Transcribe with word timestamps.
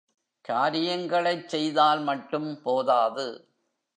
காரியங்களைச் 0.45 1.47
செய்தால் 1.47 2.01
மட்டும் 2.03 2.61
போதாது. 2.63 3.27